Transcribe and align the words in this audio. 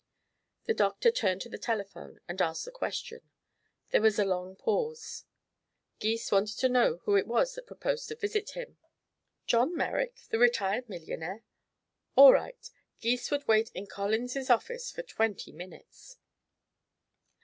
The 0.63 0.73
doctor 0.73 1.11
turned 1.11 1.41
to 1.41 1.49
the 1.49 1.59
telephone 1.59 2.21
and 2.27 2.41
asked 2.41 2.65
the 2.65 2.71
question. 2.71 3.21
There 3.91 4.01
was 4.01 4.17
a 4.17 4.25
long 4.25 4.55
pause. 4.55 5.25
Gys 5.99 6.31
wanted 6.31 6.57
to 6.57 6.69
know 6.69 7.01
who 7.03 7.15
it 7.15 7.27
was 7.27 7.53
that 7.53 7.67
proposed 7.67 8.07
to 8.07 8.15
visit 8.15 8.53
him. 8.57 8.77
John 9.45 9.77
Merrick, 9.77 10.21
the 10.29 10.39
retired 10.39 10.89
millionaire? 10.89 11.43
All 12.15 12.33
right; 12.33 12.67
Gys 12.99 13.29
would 13.29 13.47
wait 13.47 13.69
in 13.75 13.85
Collins' 13.85 14.49
office 14.49 14.91
for 14.91 15.03
twenty 15.03 15.51
minutes. 15.51 16.17